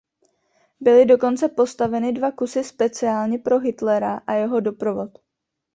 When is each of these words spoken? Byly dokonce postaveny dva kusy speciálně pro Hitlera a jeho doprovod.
Byly 0.79 1.05
dokonce 1.05 1.49
postaveny 1.49 2.11
dva 2.13 2.31
kusy 2.31 2.63
speciálně 2.63 3.39
pro 3.39 3.59
Hitlera 3.59 4.17
a 4.27 4.33
jeho 4.33 4.59
doprovod. 4.59 5.11